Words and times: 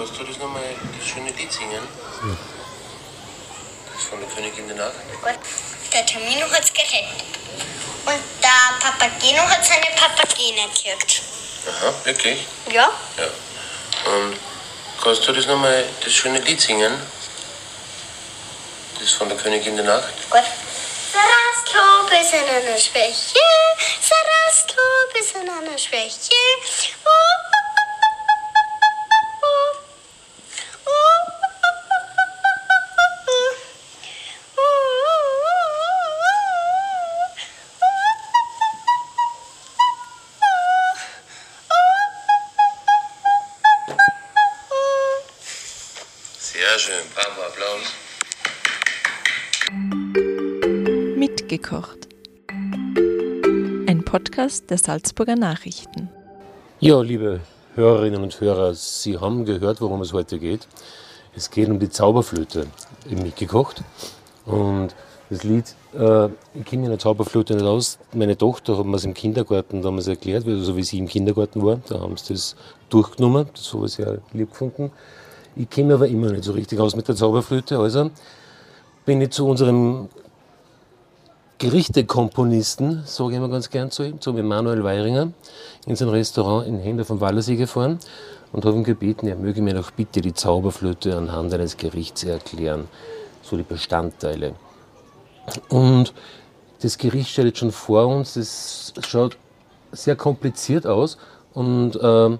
Kannst 0.00 0.18
du 0.18 0.24
das 0.24 0.38
nochmal, 0.38 0.64
das 0.98 1.06
schöne 1.06 1.30
Lied 1.32 1.52
singen? 1.52 1.74
Ja. 1.74 2.36
Das 3.92 4.04
von 4.04 4.18
der 4.18 4.30
Königin 4.30 4.66
der 4.66 4.76
Nacht? 4.78 4.94
Der 5.92 6.06
Termino 6.06 6.50
hat's 6.50 6.72
gerettet. 6.72 7.22
Und 8.06 8.18
der 8.42 8.80
Papageno 8.80 9.42
hat 9.42 9.62
seine 9.62 9.84
Papagene 9.94 10.68
gekriegt. 10.68 11.20
Aha, 11.68 11.92
wirklich? 12.04 12.46
Ja? 12.72 12.90
Ja. 13.18 14.10
Und 14.10 14.38
kannst 15.04 15.28
du 15.28 15.32
das 15.34 15.44
nochmal, 15.44 15.84
das 16.02 16.14
schöne 16.14 16.38
Lied 16.38 16.62
singen? 16.62 16.98
Das 18.98 19.12
von 19.12 19.28
der 19.28 19.36
Königin 19.36 19.76
der 19.76 19.84
Nacht? 19.84 20.30
Gut. 20.30 20.40
Sarastro 21.12 22.08
bis 22.08 22.32
in 22.32 22.48
einer 22.48 22.78
Schwäche, 22.78 23.38
Sarastro 24.00 24.80
bis 25.12 25.32
in 25.32 25.50
einer 25.50 25.76
Schwäche. 25.76 26.32
Oh, 27.04 27.49
schön, 46.80 46.94
bravo, 47.14 47.42
Applaus. 47.42 47.92
Mitgekocht. 51.14 52.08
Ein 53.86 54.02
Podcast 54.02 54.70
der 54.70 54.78
Salzburger 54.78 55.36
Nachrichten. 55.36 56.08
Ja, 56.78 57.02
liebe 57.02 57.40
Hörerinnen 57.74 58.22
und 58.22 58.40
Hörer, 58.40 58.72
Sie 58.72 59.18
haben 59.18 59.44
gehört, 59.44 59.82
worum 59.82 60.00
es 60.00 60.14
heute 60.14 60.38
geht. 60.38 60.66
Es 61.36 61.50
geht 61.50 61.68
um 61.68 61.78
die 61.78 61.90
Zauberflöte 61.90 62.66
im 63.10 63.22
Mitgekocht. 63.22 63.82
Und 64.46 64.94
das 65.28 65.44
Lied, 65.44 65.74
äh, 65.92 66.28
ich 66.54 66.64
kenne 66.64 66.88
der 66.88 66.98
Zauberflöte 66.98 67.56
nicht 67.56 67.66
aus. 67.66 67.98
Meine 68.14 68.38
Tochter 68.38 68.78
hat 68.78 68.86
mir 68.86 68.96
es 68.96 69.04
im 69.04 69.12
Kindergarten 69.12 69.82
damals 69.82 70.08
erklärt, 70.08 70.44
so 70.46 70.76
wie 70.78 70.82
sie 70.82 70.96
im 70.96 71.08
Kindergarten 71.08 71.62
war. 71.62 71.82
Da 71.90 72.00
haben 72.00 72.16
sie 72.16 72.32
das 72.32 72.56
durchgenommen. 72.88 73.50
Das 73.54 73.70
habe 73.74 73.84
ich 73.84 73.92
sehr 73.92 74.22
lieb 74.32 74.52
gefunden. 74.52 74.90
Ich 75.60 75.76
mich 75.76 75.92
aber 75.92 76.08
immer 76.08 76.30
nicht 76.30 76.44
so 76.44 76.52
richtig 76.52 76.80
aus 76.80 76.96
mit 76.96 77.06
der 77.06 77.14
Zauberflöte. 77.14 77.78
Also 77.78 78.10
bin 79.04 79.20
ich 79.20 79.30
zu 79.30 79.46
unserem 79.46 80.08
Gerichtekomponisten, 81.58 83.02
sage 83.04 83.32
ich 83.32 83.36
immer 83.36 83.50
ganz 83.50 83.68
gern 83.68 83.90
zu 83.90 84.04
ihm, 84.04 84.22
zum 84.22 84.38
Emanuel 84.38 84.82
Weiringer, 84.82 85.32
in 85.84 85.96
sein 85.96 86.08
Restaurant 86.08 86.66
in 86.66 86.78
Hände 86.78 87.04
vom 87.04 87.20
Wallersee 87.20 87.56
gefahren 87.56 87.98
und 88.52 88.64
habe 88.64 88.74
ihn 88.78 88.84
gebeten, 88.84 89.26
er 89.26 89.36
möge 89.36 89.60
mir 89.60 89.74
doch 89.74 89.90
bitte 89.90 90.22
die 90.22 90.32
Zauberflöte 90.32 91.14
anhand 91.14 91.52
eines 91.52 91.76
Gerichts 91.76 92.24
erklären, 92.24 92.88
so 93.42 93.58
die 93.58 93.62
Bestandteile. 93.62 94.54
Und 95.68 96.14
das 96.80 96.96
Gericht 96.96 97.36
jetzt 97.36 97.58
schon 97.58 97.72
vor 97.72 98.06
uns, 98.06 98.32
das 98.32 98.94
schaut 99.06 99.36
sehr 99.92 100.16
kompliziert 100.16 100.86
aus 100.86 101.18
und 101.52 101.98
ähm, 102.02 102.38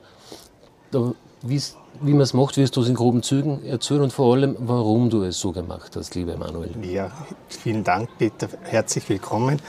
da, 0.90 1.12
wie 1.42 2.12
man 2.12 2.20
es 2.20 2.34
macht, 2.34 2.56
wirst 2.56 2.76
du 2.76 2.82
es 2.82 2.88
in 2.88 2.94
groben 2.94 3.22
Zügen 3.22 3.64
erzählen 3.64 4.02
und 4.02 4.12
vor 4.12 4.34
allem, 4.34 4.56
warum 4.58 5.10
du 5.10 5.22
es 5.22 5.40
so 5.40 5.52
gemacht 5.52 5.96
hast, 5.96 6.14
lieber 6.14 6.34
Emanuel. 6.34 6.70
Ja, 6.82 7.10
vielen 7.48 7.82
Dank, 7.82 8.10
Peter. 8.18 8.48
Herzlich 8.62 9.08
willkommen. 9.08 9.60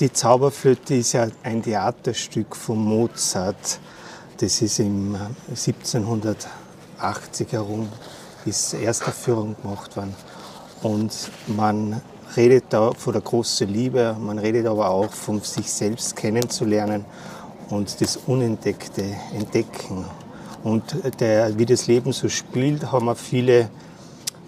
Die 0.00 0.12
Zauberflöte 0.12 0.96
ist 0.96 1.12
ja 1.12 1.28
ein 1.42 1.62
Theaterstück 1.62 2.56
von 2.56 2.78
Mozart. 2.78 3.78
Das 4.38 4.60
ist 4.60 4.80
im 4.80 5.16
1780 5.48 7.52
herum, 7.52 7.88
ist 8.44 8.74
Erstaufführung 8.74 9.54
gemacht 9.62 9.96
worden. 9.96 10.14
Und 10.82 11.30
man 11.46 12.02
redet 12.36 12.64
da 12.70 12.92
von 12.92 13.12
der 13.12 13.22
großen 13.22 13.68
Liebe, 13.68 14.16
man 14.20 14.38
redet 14.38 14.66
aber 14.66 14.90
auch 14.90 15.12
von 15.12 15.40
sich 15.40 15.72
selbst 15.72 16.16
kennenzulernen 16.16 17.04
und 17.70 18.00
das 18.00 18.16
Unentdeckte 18.26 19.04
entdecken. 19.32 20.04
Und 20.66 20.96
der, 21.20 21.56
wie 21.56 21.64
das 21.64 21.86
Leben 21.86 22.10
so 22.10 22.28
spielt, 22.28 22.90
haben 22.90 23.06
wir 23.06 23.14
viele 23.14 23.70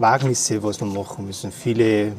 Wagnisse, 0.01 0.61
was 0.65 0.81
wir 0.81 0.89
machen 0.89 1.27
müssen, 1.27 1.53
viele 1.53 2.11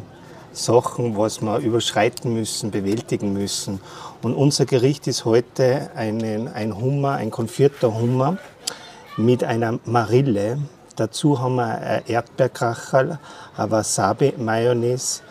Sachen, 0.54 1.18
was 1.18 1.42
wir 1.42 1.58
überschreiten 1.58 2.34
müssen, 2.34 2.72
bewältigen 2.72 3.34
müssen. 3.34 3.82
Und 4.22 4.36
unser 4.36 4.66
Gericht 4.66 5.06
ist 5.08 5.26
heute 5.26 5.92
einen, 5.96 6.48
ein 6.48 6.80
Hummer, 6.80 7.16
ein 7.16 7.30
konfierter 7.30 7.94
Hummer 7.94 8.38
mit 9.18 9.44
einer 9.44 9.80
Marille. 9.84 10.60
Dazu 10.96 11.38
haben 11.42 11.56
wir 11.56 12.04
Erdbeerkracherl, 12.08 13.20
Wasabi-Mayonnaise, 13.58 15.24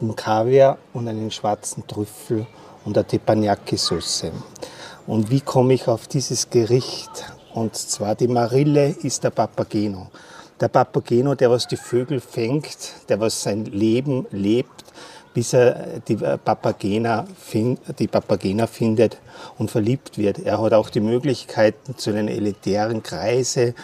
einen 0.00 0.16
Kaviar 0.16 0.78
und 0.92 1.06
einen 1.06 1.30
schwarzen 1.30 1.86
Trüffel 1.86 2.48
und 2.84 2.98
eine 2.98 3.06
Teppanyaki-Sauce. 3.06 4.32
Und 5.06 5.30
wie 5.30 5.42
komme 5.42 5.74
ich 5.74 5.86
auf 5.86 6.08
dieses 6.08 6.50
Gericht? 6.50 7.35
Und 7.56 7.74
zwar 7.74 8.14
die 8.14 8.28
Marille 8.28 8.94
ist 9.02 9.24
der 9.24 9.30
Papageno. 9.30 10.08
Der 10.60 10.68
Papageno, 10.68 11.34
der 11.34 11.50
was 11.50 11.66
die 11.66 11.78
Vögel 11.78 12.20
fängt, 12.20 12.76
der 13.08 13.18
was 13.18 13.42
sein 13.42 13.64
Leben 13.64 14.26
lebt, 14.30 14.84
bis 15.32 15.54
er 15.54 16.00
die 16.06 16.16
Papagena, 16.16 17.24
fin- 17.38 17.78
die 17.98 18.08
Papagena 18.08 18.66
findet 18.66 19.16
und 19.56 19.70
verliebt 19.70 20.18
wird. 20.18 20.40
Er 20.40 20.60
hat 20.60 20.74
auch 20.74 20.90
die 20.90 21.00
Möglichkeiten, 21.00 21.96
zu 21.96 22.12
den 22.12 22.28
elitären 22.28 23.02
Kreise 23.02 23.74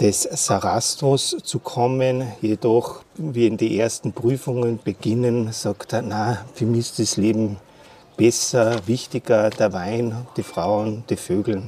des 0.00 0.22
Sarastros 0.22 1.36
zu 1.44 1.60
kommen. 1.60 2.24
Jedoch, 2.40 3.04
wie 3.14 3.46
in 3.46 3.58
die 3.58 3.78
ersten 3.78 4.12
Prüfungen 4.12 4.80
beginnen, 4.82 5.52
sagt 5.52 5.92
er, 5.92 6.02
na, 6.02 6.44
für 6.52 6.66
mich 6.66 6.80
ist 6.80 6.98
das 6.98 7.16
Leben 7.16 7.58
besser, 8.16 8.88
wichtiger, 8.88 9.50
der 9.50 9.72
Wein, 9.72 10.26
die 10.36 10.42
Frauen, 10.42 11.04
die 11.08 11.16
Vögel. 11.16 11.62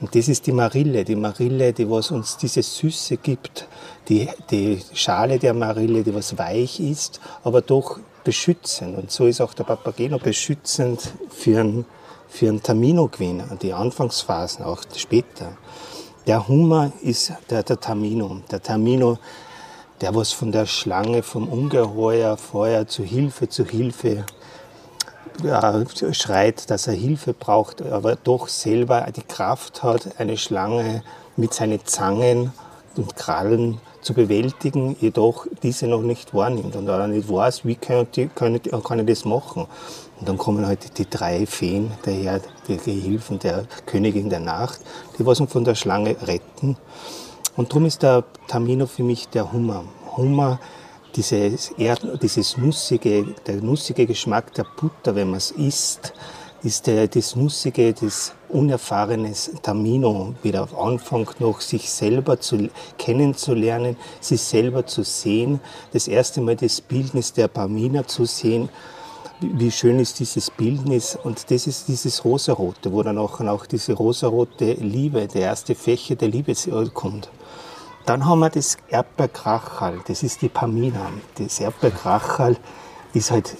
Und 0.00 0.14
das 0.14 0.28
ist 0.28 0.46
die 0.46 0.52
Marille, 0.52 1.04
die 1.04 1.16
Marille, 1.16 1.72
die 1.72 1.90
was 1.90 2.12
uns 2.12 2.36
diese 2.36 2.62
Süße 2.62 3.16
gibt, 3.16 3.66
die, 4.08 4.28
die 4.50 4.80
Schale 4.94 5.38
der 5.38 5.54
Marille, 5.54 6.04
die 6.04 6.14
was 6.14 6.38
weich 6.38 6.78
ist, 6.78 7.20
aber 7.42 7.62
doch 7.62 7.98
beschützend. 8.22 8.96
Und 8.96 9.10
so 9.10 9.26
ist 9.26 9.40
auch 9.40 9.54
der 9.54 9.64
Papageno 9.64 10.18
beschützend 10.18 11.12
für 11.30 11.60
einen, 11.60 11.84
für 12.28 12.48
einen 12.48 12.62
Tamino-Gewinn, 12.62 13.42
die 13.60 13.72
Anfangsphasen, 13.72 14.64
auch 14.64 14.82
später. 14.94 15.56
Der 16.28 16.46
Hummer 16.46 16.92
ist 17.02 17.32
der, 17.50 17.62
der 17.62 17.80
Tamino. 17.80 18.42
Der 18.50 18.62
Tamino, 18.62 19.18
der 20.00 20.14
was 20.14 20.30
von 20.30 20.52
der 20.52 20.66
Schlange, 20.66 21.22
vom 21.22 21.48
Ungeheuer 21.48 22.36
vorher 22.36 22.86
zu 22.86 23.02
Hilfe, 23.02 23.48
zu 23.48 23.64
Hilfe 23.64 24.24
ja, 25.42 25.84
schreit, 26.12 26.70
dass 26.70 26.86
er 26.86 26.94
Hilfe 26.94 27.32
braucht, 27.32 27.82
aber 27.82 28.16
doch 28.16 28.48
selber 28.48 29.06
die 29.14 29.22
Kraft 29.22 29.82
hat, 29.82 30.18
eine 30.18 30.36
Schlange 30.36 31.02
mit 31.36 31.54
seinen 31.54 31.84
Zangen 31.84 32.52
und 32.96 33.16
Krallen 33.16 33.80
zu 34.00 34.14
bewältigen, 34.14 34.96
jedoch 35.00 35.46
diese 35.62 35.86
noch 35.86 36.02
nicht 36.02 36.34
wahrnimmt 36.34 36.76
und 36.76 36.88
er 36.88 37.06
nicht 37.06 37.30
weiß, 37.30 37.64
wie 37.64 37.74
kann 37.74 38.06
ich, 38.14 38.34
kann 38.34 38.60
kann 38.82 38.98
ich 39.00 39.06
das 39.06 39.24
machen. 39.24 39.66
Und 40.18 40.28
dann 40.28 40.38
kommen 40.38 40.66
halt 40.66 40.98
die 40.98 41.08
drei 41.08 41.46
Feen 41.46 41.92
daher, 42.02 42.40
die 42.66 42.76
Gehilfen 42.76 43.38
der 43.38 43.66
Königin 43.86 44.30
der 44.30 44.40
Nacht, 44.40 44.80
die 45.18 45.26
was 45.26 45.38
von 45.38 45.64
der 45.64 45.74
Schlange 45.74 46.16
retten. 46.26 46.76
Und 47.56 47.70
darum 47.70 47.86
ist 47.86 48.02
der 48.02 48.24
Tamino 48.46 48.86
für 48.86 49.02
mich 49.02 49.28
der 49.28 49.52
Hummer. 49.52 49.84
Hummer, 50.16 50.58
dieses, 51.16 51.70
Erd, 51.78 52.06
dieses 52.22 52.56
nussige, 52.56 53.34
der 53.46 53.56
nussige 53.56 54.06
Geschmack 54.06 54.54
der 54.54 54.66
Butter, 54.78 55.14
wenn 55.14 55.30
man 55.30 55.38
es 55.38 55.50
isst, 55.50 56.12
ist 56.62 56.86
der, 56.86 57.06
das 57.06 57.36
nussige, 57.36 57.92
das 57.92 58.32
unerfahrene 58.48 59.32
Tamino 59.62 60.34
wieder 60.42 60.68
anfängt 60.76 61.40
noch, 61.40 61.60
sich 61.60 61.90
selber 61.90 62.40
zu, 62.40 62.68
kennenzulernen, 62.96 63.96
sich 64.20 64.40
selber 64.40 64.86
zu 64.86 65.04
sehen, 65.04 65.60
das 65.92 66.08
erste 66.08 66.40
Mal 66.40 66.56
das 66.56 66.80
Bildnis 66.80 67.32
der 67.32 67.48
Pamina 67.48 68.06
zu 68.06 68.24
sehen, 68.24 68.68
wie 69.40 69.70
schön 69.70 70.00
ist 70.00 70.18
dieses 70.18 70.50
Bildnis? 70.50 71.16
Und 71.22 71.50
das 71.52 71.68
ist 71.68 71.86
dieses 71.86 72.24
Rosarote, 72.24 72.92
wo 72.92 73.04
dann 73.04 73.18
auch, 73.18 73.40
auch 73.40 73.66
diese 73.66 73.92
rosarote 73.92 74.72
Liebe, 74.72 75.28
der 75.28 75.42
erste 75.42 75.76
Fächer 75.76 76.16
der 76.16 76.28
Liebe 76.28 76.54
kommt. 76.92 77.30
Dann 78.08 78.24
haben 78.24 78.38
wir 78.38 78.48
das 78.48 78.78
Erdbeerkracherl, 78.88 80.00
das 80.08 80.22
ist 80.22 80.40
die 80.40 80.48
Pamina. 80.48 81.10
Das 81.34 81.60
Erdbeerkracherl 81.60 82.56
ist 83.12 83.30
halt 83.30 83.54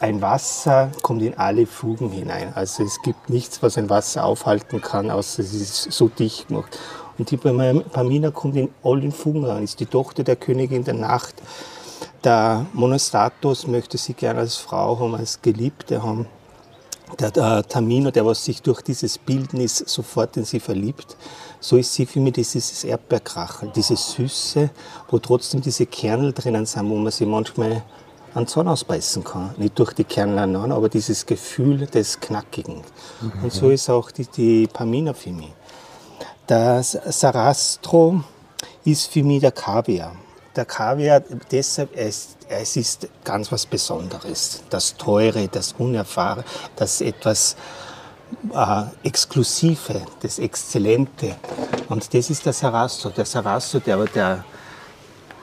ein 0.00 0.20
Wasser, 0.20 0.90
kommt 1.02 1.22
in 1.22 1.38
alle 1.38 1.66
Fugen 1.66 2.10
hinein. 2.10 2.52
Also 2.52 2.82
es 2.82 3.00
gibt 3.02 3.30
nichts, 3.30 3.62
was 3.62 3.78
ein 3.78 3.88
Wasser 3.88 4.24
aufhalten 4.24 4.80
kann, 4.80 5.08
außer 5.08 5.44
es 5.44 5.54
ist 5.54 5.92
so 5.92 6.08
dicht 6.08 6.48
gemacht. 6.48 6.76
Und 7.16 7.30
die 7.30 7.36
Pamina 7.36 8.32
kommt 8.32 8.56
in 8.56 8.70
allen 8.82 9.12
Fugen 9.12 9.44
rein, 9.44 9.62
ist 9.62 9.78
die 9.78 9.86
Tochter 9.86 10.24
der 10.24 10.34
Königin 10.34 10.82
der 10.82 10.94
Nacht. 10.94 11.36
Der 12.24 12.66
Monostatos 12.72 13.68
möchte 13.68 13.98
sie 13.98 14.14
gerne 14.14 14.40
als 14.40 14.56
Frau 14.56 14.98
haben, 14.98 15.14
als 15.14 15.42
Geliebte 15.42 16.02
haben. 16.02 16.26
Der, 17.18 17.30
der 17.30 17.62
Tamino, 17.66 18.10
der 18.10 18.24
was 18.26 18.44
sich 18.44 18.62
durch 18.62 18.82
dieses 18.82 19.18
Bildnis 19.18 19.78
sofort 19.78 20.36
in 20.36 20.44
sie 20.44 20.60
verliebt, 20.60 21.16
so 21.60 21.76
ist 21.76 21.94
sie 21.94 22.06
für 22.06 22.20
mich 22.20 22.34
dieses 22.34 22.84
Erdbeerkrachel, 22.84 23.70
diese 23.74 23.96
Süße, 23.96 24.70
wo 25.08 25.18
trotzdem 25.18 25.60
diese 25.60 25.86
Kernel 25.86 26.32
drinnen 26.32 26.66
sind, 26.66 26.88
wo 26.88 26.96
man 26.96 27.12
sie 27.12 27.26
manchmal 27.26 27.82
an 28.34 28.46
Zahn 28.46 28.68
ausbeißen 28.68 29.22
kann. 29.24 29.54
Nicht 29.58 29.78
durch 29.78 29.92
die 29.92 30.04
Kernel 30.04 30.38
an, 30.38 30.72
aber 30.72 30.88
dieses 30.88 31.26
Gefühl 31.26 31.86
des 31.86 32.18
Knackigen. 32.18 32.82
Mhm. 33.20 33.44
Und 33.44 33.52
so 33.52 33.70
ist 33.70 33.90
auch 33.90 34.10
die, 34.10 34.26
die 34.26 34.66
Pamina 34.66 35.12
für 35.12 35.30
mich. 35.30 35.52
Das 36.46 36.98
Sarastro 37.06 38.22
ist 38.84 39.06
für 39.06 39.22
mich 39.22 39.40
der 39.40 39.52
Kaviar. 39.52 40.16
Der 40.56 40.64
Kaviar 40.64 41.22
deshalb, 41.50 41.96
es, 41.96 42.36
es 42.60 42.76
ist 42.76 43.08
ganz 43.24 43.50
was 43.50 43.66
Besonderes. 43.66 44.62
Das 44.70 44.96
Teure, 44.96 45.48
das 45.48 45.74
Unerfahrene, 45.78 46.44
das 46.76 47.00
etwas 47.00 47.56
äh, 48.54 48.84
Exklusive, 49.02 50.02
das 50.20 50.38
Exzellente. 50.38 51.36
Und 51.88 52.12
das 52.14 52.30
ist 52.30 52.46
der 52.46 52.52
Sarastro. 52.52 53.10
Der 53.10 53.24
Sarastro, 53.24 53.80
der, 53.80 54.04
der 54.06 54.44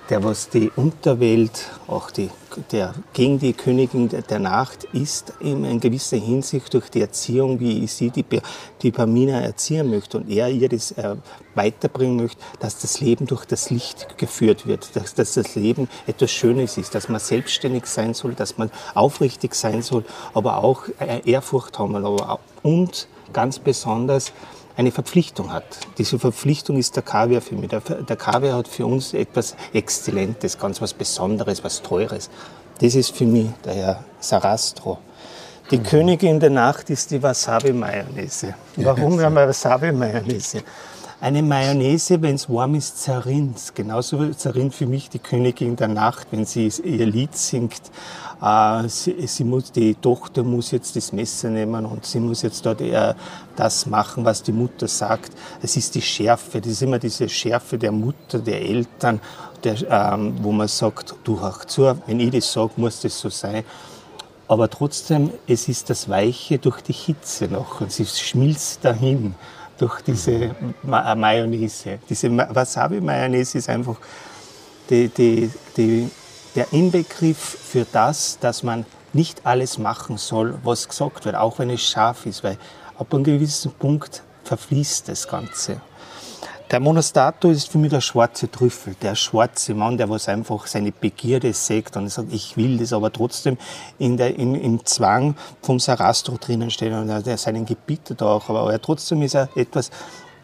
der 0.10 0.24
was 0.24 0.50
die 0.50 0.72
Unterwelt, 0.76 1.70
auch 1.88 2.10
die, 2.10 2.30
der 2.72 2.96
gegen 3.14 3.38
die 3.38 3.54
Königin 3.54 4.10
der 4.10 4.40
Nacht 4.40 4.86
ist, 4.86 5.34
in 5.40 5.80
gewisser 5.80 6.18
Hinsicht 6.18 6.74
durch 6.74 6.90
die 6.90 7.02
Erziehung, 7.02 7.60
wie 7.60 7.84
ich 7.84 7.94
sie, 7.94 8.10
die, 8.10 8.26
die 8.82 8.92
Pamina 8.92 9.40
erziehen 9.42 9.90
möchte 9.90 10.18
und 10.18 10.30
er 10.30 10.50
ihr 10.50 10.68
das 10.68 10.92
äh, 10.94 11.16
weiterbringen 11.54 12.16
möchte, 12.16 12.42
dass 12.60 12.80
das 12.80 13.02
Leben 13.02 13.28
durch 13.28 13.46
das 13.46 13.70
Licht 13.70 14.18
geführt 14.18 14.66
wird, 14.66 14.96
dass, 14.96 15.14
dass 15.14 15.34
das 15.34 15.56
Leben 15.56 15.88
etwas 16.08 16.32
Schönes 16.32 16.78
ist, 16.78 16.96
dass 16.96 17.08
man 17.08 17.20
selbstständig 17.20 17.86
sein 17.86 18.14
soll, 18.14 18.34
dass 18.34 18.58
man 18.58 18.72
aufrichtig 18.96 19.54
sein 19.54 19.84
soll, 19.84 20.04
aber 20.34 20.64
auch 20.64 20.86
äh, 21.00 21.22
Ehrfurcht 21.30 21.78
haben 21.78 21.96
aber 21.96 22.30
auch, 22.30 22.40
und 22.64 23.08
ganz 23.32 23.60
besonders 23.60 24.34
eine 24.80 24.94
Verpflichtung 24.94 25.52
hat. 25.52 25.66
Diese 25.98 26.18
Verpflichtung 26.18 26.78
ist 26.78 26.96
der 26.96 27.04
Kaviar 27.04 27.42
für 27.42 27.56
mich. 27.56 27.70
Der, 27.70 27.82
der 27.82 28.16
Kaviar 28.16 28.58
hat 28.58 28.70
für 28.70 28.86
uns 28.86 29.14
etwas 29.14 29.58
Exzellentes, 29.74 30.58
ganz 30.58 30.82
was 30.82 30.94
Besonderes, 30.94 31.66
was 31.66 31.82
Teures. 31.82 32.30
Das 32.80 32.96
ist 32.96 33.14
für 33.14 33.26
mich 33.26 33.50
der 33.66 33.74
Herr 33.74 34.04
Sarastro. 34.22 34.98
Die 35.70 35.80
mhm. 35.80 35.84
Königin 35.84 36.40
der 36.40 36.50
Nacht 36.50 36.90
ist 36.90 37.12
die 37.12 37.22
Wasabi-Mayonnaise. 37.22 38.56
Warum 38.78 39.20
haben 39.20 39.34
wir 39.34 39.50
Wasabi-Mayonnaise? 39.50 40.64
Eine 41.22 41.44
Mayonnaise, 41.44 42.22
wenn 42.22 42.36
es 42.36 42.50
warm 42.50 42.76
ist, 42.76 43.02
zerrinnt. 43.02 43.76
Genauso 43.76 44.30
zerrinnt 44.30 44.74
für 44.74 44.86
mich 44.86 45.10
die 45.10 45.20
Königin 45.20 45.76
der 45.76 45.90
Nacht, 45.90 46.28
wenn 46.32 46.46
sie 46.46 46.72
ihr 46.86 47.06
Lied 47.06 47.36
singt. 47.36 47.82
Äh, 48.42 48.88
sie, 48.88 49.28
sie, 49.28 49.44
muss, 49.44 49.74
die 49.74 49.96
Tochter 49.96 50.44
muss 50.44 50.72
jetzt 50.72 50.96
das 50.96 51.12
Messer 51.12 51.50
nehmen 51.50 51.86
und 51.86 52.06
sie 52.06 52.22
muss 52.22 52.42
jetzt 52.42 52.66
dort 52.66 52.80
eher 52.80 53.18
das 53.58 53.86
machen, 53.86 54.24
was 54.24 54.44
die 54.44 54.54
Mutter 54.54 54.88
sagt. 54.88 55.34
Es 55.62 55.76
ist 55.76 55.94
die 55.96 56.02
Schärfe, 56.02 56.62
das 56.62 56.72
ist 56.72 56.84
immer 56.84 57.00
diese 57.00 57.28
Schärfe 57.28 57.78
der 57.78 57.92
Mutter, 57.92 58.40
der 58.40 58.62
Eltern, 58.62 59.20
der, 59.66 59.76
ähm, 59.90 60.38
wo 60.42 60.54
man 60.54 60.70
sagt, 60.70 61.16
du 61.26 61.42
hör 61.42 61.68
zu, 61.68 61.98
wenn 62.08 62.22
ich 62.22 62.30
das 62.32 62.50
sage, 62.50 62.72
muss 62.78 63.02
das 63.02 63.20
so 63.20 63.28
sein. 63.28 63.66
Aber 64.48 64.70
trotzdem, 64.70 65.32
es 65.48 65.68
ist 65.68 65.90
das 65.90 66.08
Weiche 66.08 66.60
durch 66.60 66.80
die 66.80 66.94
Hitze 66.94 67.50
noch 67.50 67.82
und 67.82 67.92
sie 67.92 68.06
schmilzt 68.06 68.86
dahin 68.86 69.36
durch 69.80 70.02
diese 70.02 70.56
Ma 70.84 71.16
Mayonnaise. 71.16 72.00
Diese 72.08 72.30
Wasabi-Mayonnaise 72.30 73.58
ist 73.58 73.70
einfach 73.70 73.96
die, 74.90 75.08
die, 75.08 75.50
die, 75.78 76.10
der 76.56 76.72
Inbegriff 76.72 77.38
für 77.38 77.86
das, 77.92 78.38
dass 78.40 78.64
man 78.64 78.86
nicht 79.14 79.46
alles 79.46 79.78
machen 79.78 80.18
soll, 80.18 80.60
was 80.64 80.88
gesagt 80.88 81.26
wird, 81.26 81.36
auch 81.36 81.58
wenn 81.60 81.70
es 81.70 81.82
scharf 81.82 82.26
ist, 82.26 82.44
weil 82.44 82.58
ab 82.98 83.14
einem 83.14 83.24
gewissen 83.24 83.72
Punkt 83.72 84.24
verfließt 84.44 85.08
das 85.08 85.28
Ganze. 85.28 85.82
Der 86.72 86.80
Monostato 86.80 87.50
ist 87.50 87.68
für 87.68 87.80
mich 87.80 87.90
der 87.90 88.00
schwarze 88.00 88.52
Trüffel, 88.52 88.94
der 89.02 89.16
schwarze 89.16 89.74
Mann, 89.74 89.98
der 89.98 90.08
was 90.08 90.30
einfach 90.30 90.68
seine 90.68 90.92
Begierde 90.92 91.52
sägt 91.52 91.98
und 91.98 92.10
sagt, 92.10 92.32
ich 92.32 92.58
will 92.58 92.78
das, 92.78 92.94
aber 92.94 93.12
trotzdem 93.12 93.58
in 93.98 94.18
der, 94.18 94.36
im, 94.38 94.54
im 94.54 94.86
Zwang 94.86 95.36
vom 95.64 95.80
Sarastro 95.80 96.38
drinnen 96.40 96.70
steht 96.70 96.94
und 96.94 97.10
er, 97.10 97.24
der 97.24 97.40
seinen 97.40 97.66
gebietet 97.66 98.22
auch, 98.22 98.50
aber 98.50 98.72
er, 98.72 98.80
trotzdem 98.80 99.24
ist 99.24 99.34
er 99.34 99.50
etwas, 99.56 99.90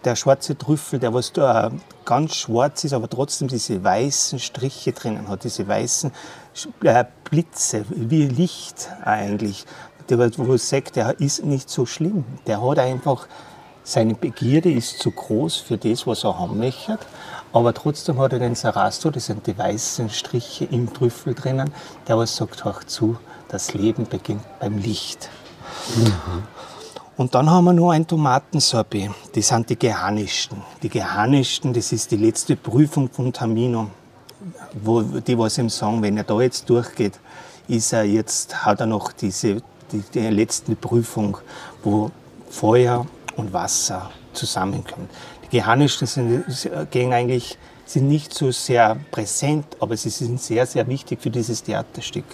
der 0.04 0.16
schwarze 0.16 0.58
Trüffel, 0.58 0.98
der 0.98 1.14
was 1.14 1.32
da 1.32 1.72
ganz 2.06 2.36
schwarz 2.36 2.84
ist, 2.84 2.94
aber 2.94 3.08
trotzdem 3.08 3.48
diese 3.48 3.84
weißen 3.84 4.40
Striche 4.40 4.94
drinnen 4.94 5.28
hat, 5.28 5.44
diese 5.44 5.68
weißen 5.68 6.12
äh, 6.84 7.06
Blitze, 7.30 7.86
wie 7.90 8.26
Licht 8.26 8.90
eigentlich. 9.04 9.66
Der, 10.10 10.18
wo 10.38 10.58
sagt, 10.58 10.96
der 10.96 11.20
ist 11.20 11.46
nicht 11.46 11.70
so 11.70 11.86
schlimm. 11.86 12.26
Der 12.48 12.68
hat 12.68 12.80
einfach 12.80 13.28
seine 13.86 14.16
Begierde 14.16 14.72
ist 14.72 15.00
zu 15.00 15.12
groß 15.12 15.58
für 15.58 15.78
das, 15.78 16.08
was 16.08 16.24
er 16.24 16.38
haben 16.40 16.58
möchte. 16.58 16.98
Aber 17.54 17.74
trotzdem 17.74 18.20
hat 18.20 18.34
er 18.34 18.40
den 18.40 18.56
Sarastro, 18.56 19.12
das 19.12 19.28
sind 19.28 19.46
die 19.48 19.58
weißen 19.58 20.10
Striche 20.10 20.66
im 20.66 20.92
Trüffel 20.92 21.36
drinnen, 21.36 21.70
der 22.08 22.18
was 22.18 22.36
sagt, 22.36 22.66
hör 22.66 22.82
zu, 22.86 23.18
das 23.48 23.74
Leben 23.74 24.08
beginnt 24.10 24.44
beim 24.60 24.80
Licht. 24.80 25.30
Mhm. 25.96 26.44
Und 27.16 27.34
dann 27.36 27.50
haben 27.50 27.66
wir 27.66 27.74
noch 27.74 27.92
ein 27.92 28.06
Tomatensorbet. 28.06 29.12
Das 29.34 29.48
sind 29.48 29.70
die 29.70 29.80
geharnischten. 29.80 30.58
Die 30.82 30.90
geharnischten, 30.90 31.72
das 31.72 31.94
ist 31.94 32.12
die 32.12 32.18
letzte 32.18 32.56
Prüfung 32.56 33.10
von 33.10 33.32
Tamino. 33.32 33.88
Wo, 34.74 35.02
die 35.02 35.38
was 35.38 35.58
ihm 35.58 35.70
sagen, 35.70 36.02
wenn 36.02 36.18
er 36.18 36.24
da 36.24 36.42
jetzt 36.42 36.70
durchgeht, 36.70 37.20
ist 37.68 37.94
er 37.94 38.04
jetzt, 38.04 38.66
hat 38.66 38.82
er 38.82 38.88
noch 38.88 39.12
diese, 39.14 39.62
die, 39.92 40.04
die 40.14 40.28
letzte 40.28 40.76
Prüfung, 40.76 41.38
wo 41.84 42.12
Feuer 42.50 43.06
und 43.36 43.54
Wasser 43.54 44.12
zusammenkommt. 44.34 45.10
Die 45.44 45.58
Geharnischten 45.58 46.08
sind, 46.08 46.46
gehen 46.92 47.14
eigentlich, 47.14 47.58
sind 47.86 48.08
nicht 48.08 48.34
so 48.34 48.52
sehr 48.52 48.98
präsent, 49.12 49.66
aber 49.80 49.96
sie 49.96 50.10
sind 50.10 50.42
sehr, 50.42 50.66
sehr 50.66 50.88
wichtig 50.88 51.22
für 51.22 51.30
dieses 51.30 51.64
Theaterstück. 51.64 52.26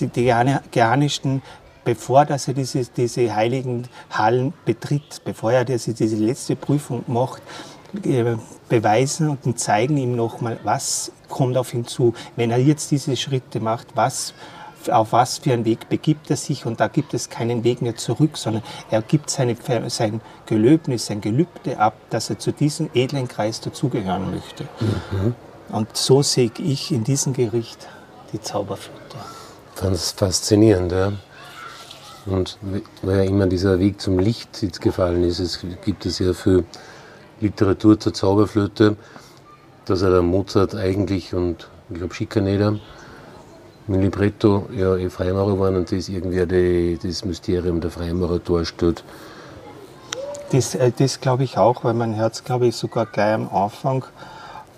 Die 0.00 0.32
Geharnischten 0.70 1.42
bevor 1.86 2.24
dass 2.24 2.48
er 2.48 2.54
diese, 2.54 2.84
diese 2.84 3.34
heiligen 3.34 3.88
Hallen 4.10 4.52
betritt, 4.64 5.22
bevor 5.24 5.52
er 5.52 5.64
diese, 5.64 5.94
diese 5.94 6.16
letzte 6.16 6.56
Prüfung 6.56 7.04
macht, 7.06 7.40
äh, 8.04 8.36
beweisen 8.68 9.38
und 9.44 9.58
zeigen 9.58 9.96
ihm 9.96 10.16
nochmal, 10.16 10.58
was 10.64 11.12
kommt 11.28 11.56
auf 11.56 11.72
ihn 11.72 11.86
zu. 11.86 12.12
Wenn 12.34 12.50
er 12.50 12.58
jetzt 12.58 12.90
diese 12.90 13.16
Schritte 13.16 13.60
macht, 13.60 13.86
was 13.94 14.34
auf 14.90 15.12
was 15.12 15.38
für 15.38 15.52
einen 15.52 15.64
Weg 15.64 15.88
begibt 15.88 16.30
er 16.30 16.36
sich 16.36 16.66
und 16.66 16.80
da 16.80 16.88
gibt 16.88 17.14
es 17.14 17.30
keinen 17.30 17.64
Weg 17.64 17.82
mehr 17.82 17.96
zurück, 17.96 18.36
sondern 18.36 18.62
er 18.90 19.02
gibt 19.02 19.30
seine, 19.30 19.56
sein 19.88 20.20
Gelöbnis, 20.46 21.06
sein 21.06 21.20
Gelübde 21.20 21.78
ab, 21.78 21.94
dass 22.10 22.30
er 22.30 22.38
zu 22.38 22.52
diesem 22.52 22.90
edlen 22.94 23.28
Kreis 23.28 23.60
dazugehören 23.60 24.30
möchte. 24.30 24.64
Mhm. 24.80 25.34
Und 25.68 25.96
so 25.96 26.22
sehe 26.22 26.50
ich 26.58 26.92
in 26.92 27.04
diesem 27.04 27.32
Gericht 27.32 27.88
die 28.32 28.40
Zauberflöte. 28.40 29.16
Ganz 29.80 30.12
faszinierend, 30.12 30.92
ja. 30.92 31.12
Und 32.26 32.58
weil 33.02 33.18
ja 33.18 33.22
immer 33.24 33.46
dieser 33.46 33.78
Weg 33.78 34.00
zum 34.00 34.18
Licht 34.18 34.62
jetzt 34.62 34.80
gefallen 34.80 35.22
ist, 35.22 35.38
es 35.38 35.60
gibt 35.84 36.06
es 36.06 36.18
ja 36.18 36.32
für 36.32 36.64
Literatur 37.40 38.00
zur 38.00 38.14
Zauberflöte, 38.14 38.96
dass 39.84 40.02
er 40.02 40.10
der 40.10 40.22
Mozart 40.22 40.74
eigentlich 40.74 41.34
und 41.34 41.68
ich 41.88 41.98
glaube 41.98 42.14
Schikaneder 42.14 42.78
mit 43.88 44.00
Libretto 44.00 44.68
ja 44.74 44.96
eh 44.96 45.10
Freimaurer 45.10 45.58
waren 45.58 45.76
und 45.76 45.92
das 45.92 46.08
irgendwie 46.08 46.46
die, 46.46 46.98
das 47.02 47.24
Mysterium 47.24 47.80
der 47.80 47.90
Freimaurer 47.90 48.38
darstellt. 48.38 49.04
Das, 50.50 50.74
äh, 50.74 50.92
das 50.96 51.20
glaube 51.20 51.44
ich 51.44 51.58
auch, 51.58 51.84
weil 51.84 51.94
mein 51.94 52.14
Herz, 52.14 52.44
glaube 52.44 52.66
ich, 52.68 52.76
sogar 52.76 53.06
gleich 53.06 53.34
am 53.34 53.48
Anfang, 53.48 54.04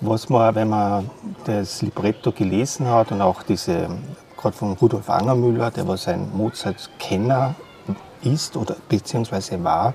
was 0.00 0.28
man, 0.28 0.54
wenn 0.54 0.68
man 0.68 1.10
das 1.44 1.82
Libretto 1.82 2.32
gelesen 2.32 2.86
hat 2.88 3.10
und 3.10 3.20
auch 3.20 3.42
diese, 3.42 3.88
gerade 4.36 4.56
von 4.56 4.72
Rudolf 4.72 5.10
Angermüller, 5.10 5.70
der 5.70 5.86
was 5.88 6.08
ein 6.08 6.30
Mozart-Kenner 6.34 7.54
ist 8.22 8.56
oder 8.56 8.76
beziehungsweise 8.88 9.62
war, 9.62 9.94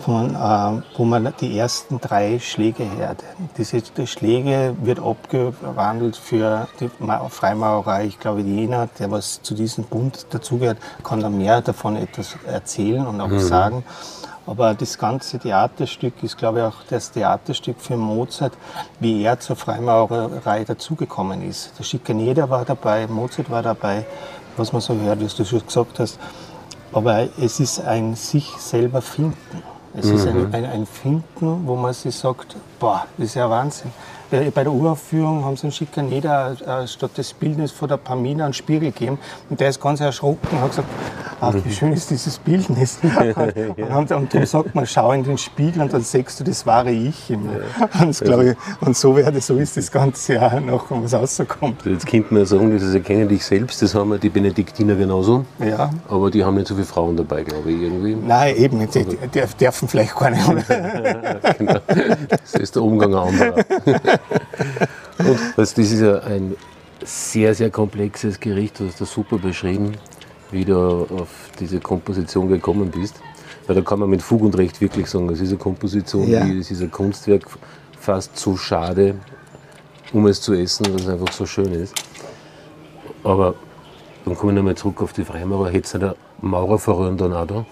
von, 0.00 0.34
äh, 0.34 0.82
wo 0.96 1.04
man 1.04 1.32
die 1.40 1.56
ersten 1.58 2.00
drei 2.00 2.38
Schläge 2.38 2.84
hört. 2.96 3.22
Diese 3.56 3.80
die 3.80 4.06
Schläge 4.06 4.74
wird 4.82 4.98
abgewandelt 4.98 6.16
für 6.16 6.66
die 6.80 6.90
Freimaurerei. 7.28 8.06
Ich 8.06 8.18
glaube, 8.18 8.40
jener, 8.40 8.88
der 8.98 9.10
was 9.10 9.42
zu 9.42 9.54
diesem 9.54 9.84
Bund 9.84 10.26
dazugehört, 10.30 10.78
kann 11.04 11.20
da 11.20 11.28
mehr 11.28 11.60
davon 11.60 11.96
etwas 11.96 12.36
erzählen 12.46 13.06
und 13.06 13.20
auch 13.20 13.28
mhm. 13.28 13.38
sagen. 13.38 13.84
Aber 14.44 14.74
das 14.74 14.98
ganze 14.98 15.38
Theaterstück 15.38 16.14
ist, 16.22 16.36
glaube 16.36 16.58
ich, 16.58 16.64
auch 16.64 16.82
das 16.90 17.12
Theaterstück 17.12 17.80
für 17.80 17.96
Mozart, 17.96 18.54
wie 18.98 19.22
er 19.22 19.38
zur 19.38 19.54
Freimaurerei 19.54 20.64
dazugekommen 20.64 21.48
ist. 21.48 21.78
Der 21.78 21.84
Schikaneder 21.84 22.50
war 22.50 22.64
dabei, 22.64 23.06
Mozart 23.06 23.50
war 23.50 23.62
dabei, 23.62 24.04
was 24.56 24.72
man 24.72 24.82
so 24.82 24.94
hört, 24.94 25.24
was 25.24 25.36
du 25.36 25.44
schon 25.44 25.64
gesagt 25.64 26.00
hast. 26.00 26.18
Aber 26.92 27.28
es 27.40 27.60
ist 27.60 27.80
ein 27.80 28.16
sich 28.16 28.50
selber 28.58 29.00
finden. 29.00 29.62
Es 29.94 30.06
mhm. 30.06 30.14
ist 30.14 30.26
ein, 30.26 30.38
mhm. 30.38 30.54
ein, 30.54 30.64
ein, 30.64 30.86
Finden, 30.86 31.66
wo 31.66 31.76
man 31.76 31.92
sich 31.92 32.14
sagt, 32.14 32.56
boah, 32.80 33.06
das 33.18 33.28
ist 33.28 33.34
ja 33.34 33.48
Wahnsinn. 33.48 33.92
Bei 34.30 34.64
der 34.64 34.72
Uraufführung 34.72 35.44
haben 35.44 35.56
sie 35.56 35.64
einen 35.64 35.72
Schikaneder 35.72 36.56
äh, 36.66 36.86
statt 36.86 37.18
des 37.18 37.34
Bildnis 37.34 37.70
von 37.70 37.88
der 37.88 37.98
Pamina 37.98 38.46
einen 38.46 38.54
Spiegel 38.54 38.90
gegeben. 38.90 39.18
Und 39.50 39.60
der 39.60 39.68
ist 39.68 39.78
ganz 39.78 40.00
erschrocken 40.00 40.48
und 40.52 40.60
hat 40.62 40.70
gesagt, 40.70 40.88
ach, 41.42 41.54
wie 41.64 41.72
schön 41.72 41.92
ist 41.92 42.10
dieses 42.10 42.38
Bildnis. 42.38 42.98
und, 43.02 43.90
haben, 43.90 44.14
und 44.14 44.34
dann 44.34 44.46
sagt 44.46 44.74
man, 44.74 44.86
schau 44.86 45.12
in 45.12 45.24
den 45.24 45.36
Spiegel 45.36 45.82
und 45.82 45.92
dann 45.92 46.02
siehst 46.02 46.38
du 46.40 46.44
das 46.44 46.64
wahre 46.66 46.90
Ich. 46.90 47.30
Im, 47.30 47.42
und, 48.00 48.08
das, 48.08 48.20
glaub 48.20 48.42
ich, 48.42 48.56
und 48.80 48.96
so, 48.96 49.16
werde, 49.16 49.40
so 49.40 49.56
ist 49.56 49.76
das 49.76 49.90
ganze 49.90 50.34
Jahr 50.34 50.60
noch, 50.60 50.86
was 50.90 51.14
rauskommt. 51.14 51.78
Also 51.80 51.90
Jetzt 51.90 52.06
könnte 52.06 52.32
man 52.32 52.42
ja 52.42 52.46
sagen, 52.46 52.72
das 52.72 52.82
ist 52.82 52.94
Erkennen 52.94 53.28
dich 53.28 53.44
selbst, 53.44 53.82
das 53.82 53.94
haben 53.94 54.12
ja 54.12 54.18
die 54.18 54.30
Benediktiner 54.30 54.94
genauso. 54.94 55.44
Ja. 55.58 55.90
Aber 56.08 56.30
die 56.30 56.44
haben 56.44 56.54
nicht 56.54 56.68
so 56.68 56.74
viele 56.74 56.86
Frauen 56.86 57.16
dabei, 57.16 57.42
glaube 57.42 57.70
ich, 57.70 57.82
irgendwie. 57.82 58.14
Nein, 58.14 58.56
eben, 58.56 58.78
die, 58.88 59.04
die 59.04 59.42
dürfen 59.60 59.88
vielleicht 59.88 60.16
gar 60.16 60.30
nicht. 60.30 60.42
genau. 61.58 61.80
Das 62.28 62.54
ist 62.54 62.76
der 62.76 62.82
Umgang 62.82 63.14
anderer. 63.14 63.54
Und 65.18 65.26
also 65.28 65.36
das 65.56 65.72
ist 65.78 66.00
ja 66.00 66.18
ein 66.20 66.56
sehr, 67.04 67.54
sehr 67.54 67.70
komplexes 67.70 68.38
Gericht, 68.38 68.80
du 68.80 68.86
hast 68.86 69.00
das 69.00 69.10
super 69.10 69.38
beschrieben, 69.38 69.92
wie 70.52 70.64
du 70.64 70.76
auf 70.76 71.28
diese 71.58 71.80
Komposition 71.80 72.48
gekommen 72.48 72.90
bist. 72.90 73.16
Weil 73.66 73.76
da 73.76 73.82
kann 73.82 73.98
man 74.00 74.10
mit 74.10 74.22
Fug 74.22 74.42
und 74.42 74.56
Recht 74.56 74.80
wirklich 74.80 75.06
sagen, 75.08 75.28
es 75.30 75.40
ist 75.40 75.50
eine 75.50 75.58
Komposition, 75.58 76.28
Ja. 76.28 76.44
es 76.46 76.70
ist 76.70 76.80
ein 76.82 76.90
Kunstwerk, 76.90 77.44
fast 77.98 78.36
zu 78.36 78.56
schade, 78.56 79.14
um 80.12 80.26
es 80.26 80.40
zu 80.40 80.52
essen, 80.52 80.86
weil 80.86 80.96
es 81.00 81.08
einfach 81.08 81.32
so 81.32 81.46
schön 81.46 81.72
ist. 81.72 81.94
Aber 83.24 83.54
dann 84.24 84.36
komme 84.36 84.52
ich 84.52 84.56
nochmal 84.56 84.74
zurück 84.74 85.00
auf 85.02 85.12
die 85.12 85.24
Freimaurer. 85.24 85.70
Hätte 85.70 85.86
es 85.86 85.94
nicht 85.94 86.04
ein 86.04 86.14
Maurerverein 86.40 87.16
dann 87.16 87.32
auch 87.32 87.46
da? 87.46 87.64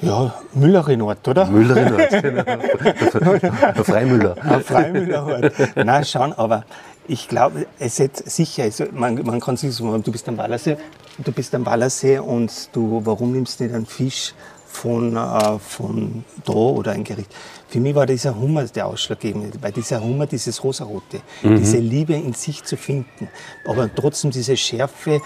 Ja, 0.00 0.34
Müllerin-Ort, 0.54 1.28
oder? 1.28 1.46
Müllerin, 1.46 1.96
genau. 2.10 2.42
Der 3.38 3.84
Freimüller. 3.84 4.34
Ein 4.42 4.60
Freimüllerort. 4.62 5.52
Nein, 5.76 6.04
schon, 6.04 6.32
aber 6.32 6.64
ich 7.08 7.28
glaube, 7.28 7.66
es 7.78 7.98
ist 8.00 8.30
sicher, 8.30 8.64
also 8.64 8.84
man, 8.92 9.14
man 9.24 9.40
kann 9.40 9.56
sich 9.56 9.74
so 9.74 9.98
du 9.98 10.12
bist 10.12 10.28
am 10.28 10.36
Wallersee, 10.36 10.76
du 11.18 11.32
bist 11.32 11.54
am 11.54 11.66
Wallersee 11.66 12.18
und 12.18 12.68
du, 12.72 13.00
warum 13.04 13.32
nimmst 13.32 13.60
du 13.60 13.64
nicht 13.64 13.74
einen 13.74 13.86
Fisch 13.86 14.34
von, 14.66 15.16
äh, 15.16 15.58
von 15.58 16.24
da 16.44 16.52
oder 16.52 16.92
ein 16.92 17.04
Gericht? 17.04 17.34
Für 17.68 17.80
mich 17.80 17.94
war 17.94 18.06
dieser 18.06 18.38
Hummer 18.38 18.64
der 18.64 18.86
ausschlaggebende, 18.86 19.50
weil 19.60 19.72
dieser 19.72 20.02
Hummer, 20.02 20.26
dieses 20.26 20.62
Rosarote, 20.62 21.20
diese 21.42 21.78
Liebe 21.78 22.14
in 22.14 22.34
sich 22.34 22.62
zu 22.62 22.76
finden, 22.76 23.28
aber 23.66 23.92
trotzdem 23.94 24.30
diese 24.30 24.56
Schärfe, 24.56 25.20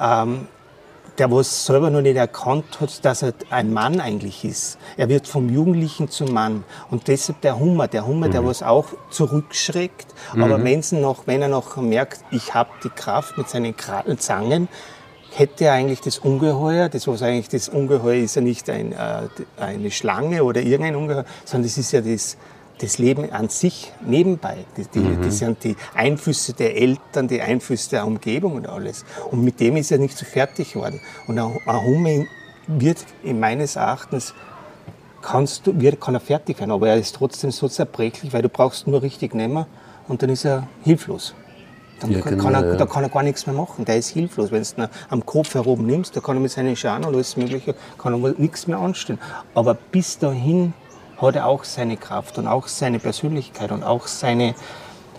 ähm, 0.00 0.46
der 1.18 1.30
was 1.30 1.66
selber 1.66 1.90
noch 1.90 2.00
nicht 2.00 2.16
erkannt 2.16 2.80
hat, 2.80 3.04
dass 3.04 3.22
er 3.22 3.34
ein 3.50 3.72
Mann 3.72 4.00
eigentlich 4.00 4.44
ist. 4.44 4.78
Er 4.96 5.08
wird 5.08 5.26
vom 5.26 5.48
Jugendlichen 5.48 6.08
zum 6.08 6.32
Mann. 6.32 6.64
Und 6.90 7.08
deshalb 7.08 7.40
der 7.40 7.58
Hummer, 7.58 7.88
der 7.88 8.06
Hummer, 8.06 8.28
der 8.28 8.44
was 8.44 8.62
auch 8.62 8.86
zurückschreckt, 9.10 10.06
aber 10.32 10.62
wenn's 10.62 10.92
noch, 10.92 11.26
wenn 11.26 11.42
er 11.42 11.48
noch 11.48 11.76
merkt, 11.76 12.20
ich 12.30 12.54
habe 12.54 12.70
die 12.84 12.90
Kraft 12.90 13.36
mit 13.36 13.48
seinen 13.48 13.74
Zangen, 14.18 14.68
hätte 15.34 15.64
er 15.64 15.72
eigentlich 15.72 16.00
das 16.00 16.18
Ungeheuer, 16.18 16.88
das 16.88 17.06
was 17.06 17.22
eigentlich 17.22 17.48
das 17.48 17.68
Ungeheuer 17.68 18.22
ist 18.22 18.36
ja 18.36 18.42
nicht 18.42 18.68
ein, 18.70 18.92
äh, 18.92 19.28
eine 19.58 19.90
Schlange 19.90 20.42
oder 20.42 20.62
irgendein 20.62 20.96
Ungeheuer, 20.96 21.24
sondern 21.44 21.68
das 21.68 21.78
ist 21.78 21.92
ja 21.92 22.00
das, 22.00 22.36
das 22.78 22.98
Leben 22.98 23.30
an 23.32 23.48
sich 23.48 23.92
nebenbei. 24.06 24.58
Die, 24.76 24.84
die, 24.86 25.16
Das 25.22 25.38
sind 25.38 25.62
die 25.64 25.76
Einflüsse 25.94 26.52
der 26.52 26.76
Eltern, 26.76 27.28
die 27.28 27.40
Einflüsse 27.40 27.90
der 27.90 28.06
Umgebung 28.06 28.54
und 28.54 28.68
alles. 28.68 29.04
Und 29.30 29.42
mit 29.42 29.60
dem 29.60 29.76
ist 29.76 29.90
er 29.90 29.98
nicht 29.98 30.16
so 30.16 30.24
fertig 30.24 30.72
geworden. 30.72 31.00
Und 31.26 31.38
ein, 31.38 31.84
Hummer 31.84 32.24
wird 32.66 32.98
in 33.22 33.40
meines 33.40 33.76
Erachtens 33.76 34.34
kannst 35.22 35.66
du, 35.66 35.80
wird, 35.80 36.00
kann 36.00 36.14
er 36.14 36.20
fertig 36.20 36.58
werden, 36.60 36.70
aber 36.70 36.88
er 36.88 36.96
ist 36.96 37.14
trotzdem 37.16 37.50
so 37.50 37.68
zerbrechlich, 37.68 38.32
weil 38.32 38.42
du 38.42 38.48
brauchst 38.48 38.86
nur 38.86 39.02
richtig 39.02 39.34
nehmen 39.34 39.66
und 40.06 40.22
dann 40.22 40.30
ist 40.30 40.44
er 40.44 40.68
hilflos. 40.84 41.34
Dann 42.00 42.12
Ja, 42.12 42.20
kann, 42.20 42.30
genau, 42.32 42.44
kann 42.44 42.54
er, 42.54 42.70
ja. 42.72 42.76
Da 42.76 42.86
kann 42.86 43.02
er 43.02 43.08
gar 43.08 43.24
nichts 43.24 43.46
mehr 43.46 43.56
machen. 43.56 43.84
Der 43.84 43.96
ist 43.96 44.10
hilflos. 44.10 44.52
Wenn 44.52 44.62
du 44.62 44.82
ihn 44.82 44.88
am 45.10 45.26
Kopf 45.26 45.54
heroben 45.54 45.86
nimmst, 45.86 46.16
da 46.16 46.20
kann 46.20 46.36
er 46.36 46.40
mit 46.40 46.52
seinen 46.52 46.76
Scharen 46.76 47.04
und 47.04 47.14
alles 47.14 47.36
Mögliche, 47.36 47.74
kann 47.98 48.22
er 48.22 48.34
nichts 48.38 48.68
mehr 48.68 48.78
anstellen. 48.78 49.18
Aber 49.54 49.74
bis 49.74 50.18
dahin 50.18 50.74
hat 51.20 51.36
er 51.36 51.46
auch 51.46 51.64
seine 51.64 51.96
Kraft 51.96 52.38
und 52.38 52.46
auch 52.46 52.68
seine 52.68 52.98
Persönlichkeit 52.98 53.72
und 53.72 53.82
auch 53.82 54.06
seine, 54.06 54.54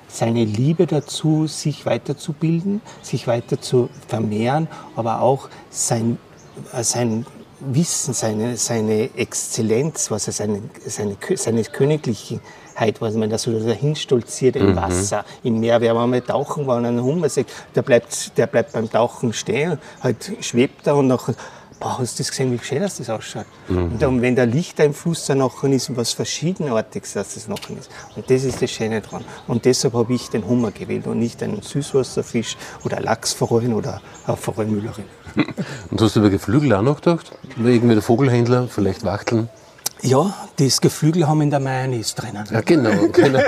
seine 0.08 0.46
Liebe 0.46 0.88
dazu, 0.88 1.48
sich 1.48 1.86
weiterzubilden, 1.86 2.82
sich 3.02 3.28
weiter 3.28 3.60
zu 3.62 3.90
vermehren, 4.08 4.68
aber 4.96 5.22
auch 5.22 5.50
sein, 5.70 6.18
äh, 6.74 6.84
sein 6.84 7.26
Wissen, 7.62 8.14
seine, 8.14 8.56
seine 8.56 9.10
Exzellenz, 9.18 10.10
was 10.12 10.28
er 10.28 10.34
seine, 10.34 10.62
seine, 10.86 11.18
seine 11.36 11.64
Königlichkeit, 11.64 13.02
was 13.02 13.16
man 13.16 13.30
da 13.30 13.38
so 13.38 13.52
dahin 13.60 13.98
stolziert 13.98 14.56
im 14.56 14.78
Wasser, 14.78 15.26
im 15.44 15.60
Meer. 15.60 15.82
Wer 15.82 15.94
mal 15.94 16.22
tauchen 16.22 16.68
war 16.68 16.78
und 16.78 16.86
einen 16.86 17.04
Hummer 17.04 17.28
der 17.76 17.82
bleibt, 17.82 18.38
der 18.38 18.48
bleibt 18.48 18.72
beim 18.72 18.90
Tauchen 18.90 19.34
stehen, 19.34 19.78
halt 20.02 20.32
schwebt 20.40 20.88
da 20.88 20.94
und 20.94 21.08
nachher, 21.08 21.36
boah, 21.80 21.98
hast 22.00 22.20
du 22.20 22.24
das 22.24 22.30
gesehen, 22.30 22.52
wie 22.52 22.64
schön 22.64 22.82
das, 22.82 22.98
das 22.98 23.10
ausschaut? 23.10 23.46
Und 23.68 24.02
dann, 24.02 24.22
wenn 24.22 24.36
der 24.36 24.46
Licht 24.46 24.80
im 24.80 24.94
Fluss 24.94 25.26
dann 25.26 25.40
nachher 25.40 25.70
ist, 25.70 25.96
was 25.96 26.14
Verschiedenartiges, 26.14 27.14
dass 27.14 27.36
das 27.36 27.48
nachher 27.48 27.78
ist. 27.78 27.90
Und 28.16 28.30
das 28.30 28.44
ist 28.44 28.62
das 28.62 28.70
Schöne 28.70 29.02
dran. 29.02 29.24
Und 29.48 29.66
deshalb 29.66 29.94
habe 29.94 30.14
ich 30.14 30.30
den 30.30 30.48
Hummer 30.48 30.72
gewählt 30.72 31.08
und 31.08 31.20
nicht 31.20 31.42
einen 31.42 31.62
Süßwasserfisch 31.62 32.58
oder 32.84 33.00
Lachsforellen 33.00 33.74
oder 33.74 34.02
eine 34.26 34.38
Forellmüllerin. 34.38 35.06
Und 35.92 36.02
hast 36.02 36.16
du 36.16 36.22
über 36.22 36.32
Geflügel 36.32 36.74
auch 36.74 36.82
noch 36.82 37.02
gedacht? 37.02 37.32
Irgendwie 37.58 37.94
der 37.94 38.02
Vogelhändler, 38.02 38.68
vielleicht 38.68 39.06
Wachteln? 39.06 39.48
Ja, 40.02 40.34
das 40.58 40.80
Geflügel 40.80 41.28
haben 41.28 41.40
wir 41.40 41.44
in 41.44 41.50
der 41.50 41.60
Mayonnaise 41.60 42.16
drinnen. 42.16 42.44
Ja, 42.52 42.62
genau, 42.62 42.90
genau. 43.12 43.40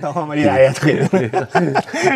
Da 0.00 0.14
haben 0.14 0.30
wir 0.30 0.36
die 0.36 0.48
Eier 0.48 0.72
drin. 0.72 1.08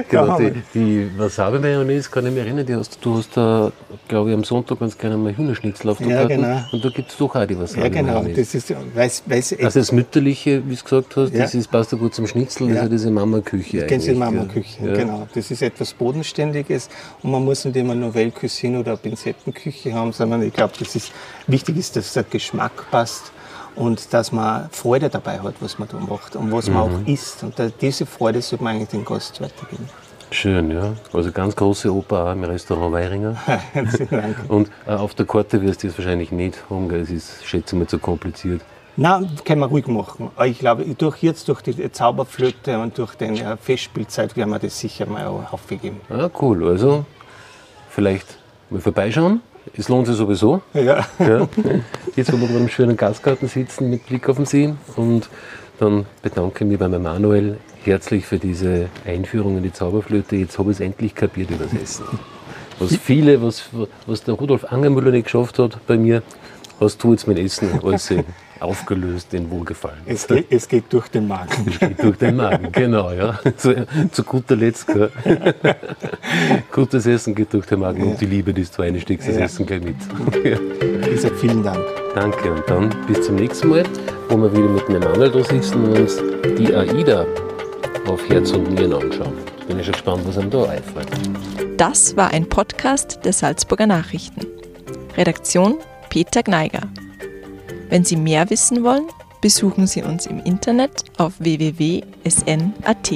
genau 0.08 0.38
die, 0.40 0.52
die 0.74 1.10
Wasabi-Mayonnaise 1.16 2.10
kann 2.10 2.26
ich 2.26 2.32
mich 2.32 2.42
erinnern, 2.42 2.66
die 2.66 2.74
hast, 2.74 2.98
du 3.00 3.18
hast 3.18 3.36
da, 3.36 3.70
glaube 4.08 4.30
ich, 4.30 4.36
am 4.36 4.42
Sonntag 4.44 4.80
ganz 4.80 4.98
gerne 4.98 5.16
mal 5.16 5.36
Hühnerschnitzel 5.36 5.90
auf 5.90 5.98
der 5.98 6.08
Ja, 6.08 6.24
genau. 6.26 6.60
Und 6.72 6.84
da 6.84 6.88
gibt 6.88 7.10
es 7.10 7.16
doch 7.16 7.34
auch 7.34 7.46
die 7.46 7.54
Ja, 7.54 7.60
Wasabi-Mayonnaise. 7.60 8.24
genau. 8.24 8.36
Das 8.36 8.54
ist, 8.54 8.74
weiß, 8.94 9.22
weiß, 9.26 9.56
Also 9.62 9.78
das 9.78 9.92
Mütterliche, 9.92 10.62
wie 10.68 10.74
du 10.74 10.82
gesagt 10.82 11.16
hast, 11.16 11.32
Ja. 11.32 11.42
das 11.42 11.54
ist, 11.54 11.70
passt 11.70 11.92
ja 11.92 11.98
gut 11.98 12.14
zum 12.14 12.26
Schnitzel, 12.26 12.66
das 12.68 12.76
Ja. 12.76 12.82
ist 12.82 12.86
ja 12.86 12.88
diese 12.90 13.10
Mama-Küche 13.10 13.86
Kennst 13.86 14.08
du 14.08 14.12
die 14.12 14.18
Mama-Küche? 14.18 14.84
Ja. 14.84 14.94
Genau. 14.94 15.28
Das 15.34 15.50
ist 15.50 15.62
etwas 15.62 15.92
Bodenständiges 15.94 16.88
und 17.22 17.30
man 17.30 17.44
muss 17.44 17.64
nicht 17.64 17.76
immer 17.76 17.94
Novelle 17.94 18.32
Cuisine 18.32 18.80
oder 18.80 18.96
Pinzettenküche 18.96 19.94
haben, 19.94 20.12
sondern 20.12 20.42
ich 20.42 20.52
glaube, 20.52 20.74
das 20.78 20.96
ist 20.96 21.12
wichtig 21.46 21.76
ist, 21.76 21.94
dass 21.96 22.12
der 22.14 22.24
Geschmack 22.24 22.90
passt 22.90 23.32
und 23.76 24.12
dass 24.12 24.32
man 24.32 24.68
Freude 24.70 25.08
dabei 25.08 25.38
hat, 25.40 25.54
was 25.60 25.78
man 25.78 25.88
da 25.88 25.98
macht 25.98 26.34
und 26.36 26.50
was 26.52 26.68
man 26.68 26.88
Mhm. 26.90 27.04
auch 27.04 27.08
isst. 27.08 27.42
Und 27.44 27.58
da, 27.58 27.68
diese 27.68 28.06
Freude 28.06 28.42
sollte 28.42 28.64
man 28.64 28.74
eigentlich 28.76 28.88
den 28.88 29.04
Gast 29.04 29.40
weitergeben. 29.40 29.88
Schön, 30.32 30.72
ja. 30.72 30.92
Also 31.12 31.30
ganz 31.30 31.54
große 31.54 31.92
Oper 31.94 32.24
auch 32.26 32.32
im 32.32 32.42
Restaurant 32.42 32.92
Weiringer. 32.92 33.36
Und 34.48 34.70
äh, 34.86 34.90
auf 34.90 35.14
der 35.14 35.24
Karte 35.24 35.62
wirst 35.62 35.84
du 35.84 35.86
es 35.86 35.96
wahrscheinlich 35.96 36.32
nicht 36.32 36.58
haben, 36.68 36.88
gell? 36.88 37.00
es 37.02 37.10
ist, 37.10 37.46
schätze 37.46 37.76
mal, 37.76 37.86
zu 37.86 37.98
kompliziert. 38.00 38.60
Nein, 38.96 39.30
können 39.44 39.60
wir 39.60 39.66
ruhig 39.68 39.86
machen. 39.86 40.30
Aber 40.34 40.46
ich 40.48 40.58
glaube, 40.58 40.84
durch 40.96 41.22
jetzt 41.22 41.48
durch 41.48 41.60
die 41.62 41.92
Zauberflöte 41.92 42.78
und 42.80 42.98
durch 42.98 43.14
die 43.14 43.24
äh, 43.24 43.56
Festspielzeit 43.56 44.36
werden 44.36 44.50
wir 44.50 44.58
das 44.58 44.80
sicher 44.80 45.06
mal 45.06 45.26
auch 45.26 45.52
aufgegeben. 45.52 46.00
Ah, 46.10 46.28
cool. 46.40 46.66
Also 46.68 47.04
vielleicht 47.88 48.26
mal 48.70 48.80
vorbeischauen. 48.80 49.40
Es 49.76 49.88
lohnt 49.88 50.06
sich 50.06 50.16
sowieso. 50.16 50.62
Ja. 50.74 51.06
Ja. 51.18 51.48
Jetzt, 52.14 52.32
wo 52.32 52.40
wir 52.40 52.48
beim 52.48 52.68
schönen 52.68 52.96
Gastgarten 52.96 53.48
sitzen 53.48 53.90
mit 53.90 54.06
Blick 54.06 54.28
auf 54.28 54.36
den 54.36 54.46
See. 54.46 54.74
Und 54.96 55.28
dann 55.78 56.06
bedanke 56.22 56.64
ich 56.64 56.70
mich 56.70 56.78
bei 56.78 56.88
meinem 56.88 57.02
Manuel 57.02 57.58
herzlich 57.84 58.26
für 58.26 58.38
diese 58.38 58.88
Einführung 59.04 59.56
in 59.58 59.62
die 59.62 59.72
Zauberflöte. 59.72 60.36
Jetzt 60.36 60.58
habe 60.58 60.70
ich 60.70 60.78
es 60.78 60.80
endlich 60.80 61.14
kapiert 61.14 61.50
über 61.50 61.64
das 61.64 61.74
Essen. 61.74 62.04
Was 62.78 62.96
viele, 62.96 63.42
was, 63.42 63.70
was 64.06 64.22
der 64.24 64.34
Rudolf 64.34 64.64
Angermüller 64.64 65.10
nicht 65.10 65.24
geschafft 65.24 65.58
hat 65.58 65.78
bei 65.86 65.96
mir, 65.96 66.22
hast 66.80 67.02
du 67.02 67.12
jetzt 67.12 67.26
mit 67.26 67.38
Essen 67.38 67.80
alles 67.82 68.12
aufgelöst, 68.60 69.32
den 69.32 69.50
Wohlgefallen. 69.50 69.98
Es 70.06 70.26
geht, 70.26 70.46
es 70.50 70.68
geht 70.68 70.84
durch 70.90 71.08
den 71.08 71.26
Magen. 71.28 71.66
Geht 71.78 72.02
durch 72.02 72.16
den 72.18 72.36
Magen, 72.36 72.70
genau, 72.72 73.10
ja. 73.12 73.38
Zu, 73.56 73.86
zu 74.10 74.24
guter 74.24 74.56
Letzt, 74.56 74.86
gell. 74.86 75.10
Gutes 76.72 77.06
Essen 77.06 77.34
geht 77.34 77.52
durch 77.52 77.66
den 77.66 77.80
Magen 77.80 78.02
und 78.02 78.20
die 78.20 78.26
Liebe, 78.26 78.52
die 78.52 78.64
du 78.64 78.82
einsteckst, 78.82 79.28
das 79.28 79.36
Ja. 79.36 79.44
Essen 79.44 79.66
gleich 79.66 79.82
mit. 79.82 79.96
Ich 81.12 81.20
sage 81.20 81.34
vielen 81.36 81.62
Dank. 81.62 81.80
Danke 82.14 82.52
und 82.52 82.62
dann 82.68 82.94
bis 83.06 83.22
zum 83.22 83.36
nächsten 83.36 83.68
Mal, 83.68 83.84
wo 84.28 84.36
wir 84.36 84.52
wieder 84.52 84.68
mit 84.68 84.88
dem 84.88 84.96
Emanuel 84.96 85.30
da 85.30 85.44
sitzen 85.44 85.84
und 85.84 85.98
uns 85.98 86.16
die 86.58 86.74
AIDA 86.74 87.26
auf 88.06 88.28
Herz 88.28 88.52
und 88.52 88.70
Nieren 88.72 88.92
anschauen. 88.94 89.32
Bin 89.68 89.78
ich 89.78 89.86
schon 89.86 89.92
gespannt, 89.92 90.22
was 90.26 90.38
einem 90.38 90.50
da 90.50 90.64
einfällt. 90.64 91.08
Das 91.76 92.16
war 92.16 92.30
ein 92.30 92.48
Podcast 92.48 93.20
der 93.24 93.32
Salzburger 93.32 93.86
Nachrichten. 93.86 94.46
Redaktion 95.16 95.76
Peter 96.08 96.42
Gneiger. 96.42 96.80
Wenn 97.88 98.04
Sie 98.04 98.16
mehr 98.16 98.50
wissen 98.50 98.82
wollen, 98.82 99.06
besuchen 99.40 99.86
Sie 99.86 100.02
uns 100.02 100.26
im 100.26 100.42
Internet 100.42 101.04
auf 101.18 101.34
www.sn.at. 101.38 103.12